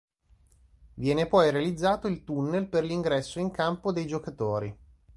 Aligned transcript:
Viene 0.95 1.27
poi 1.27 1.51
realizzato 1.51 2.07
il 2.07 2.23
tunnel 2.23 2.65
per 2.67 2.83
l'ingresso 2.83 3.37
in 3.37 3.51
campo 3.51 3.91
dei 3.91 4.07
giocatori. 4.07 4.75